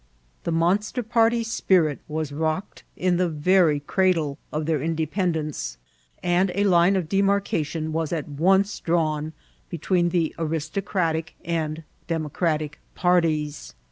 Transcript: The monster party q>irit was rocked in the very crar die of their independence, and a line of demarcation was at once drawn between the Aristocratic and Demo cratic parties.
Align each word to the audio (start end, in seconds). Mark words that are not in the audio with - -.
The 0.45 0.51
monster 0.51 1.03
party 1.03 1.43
q>irit 1.43 1.99
was 2.07 2.31
rocked 2.31 2.83
in 2.97 3.17
the 3.17 3.29
very 3.29 3.79
crar 3.81 4.13
die 4.13 4.35
of 4.51 4.65
their 4.65 4.81
independence, 4.81 5.77
and 6.23 6.51
a 6.55 6.63
line 6.63 6.95
of 6.95 7.07
demarcation 7.07 7.93
was 7.93 8.11
at 8.11 8.27
once 8.27 8.79
drawn 8.79 9.33
between 9.69 10.09
the 10.09 10.33
Aristocratic 10.39 11.35
and 11.45 11.83
Demo 12.07 12.29
cratic 12.29 12.79
parties. 12.95 13.75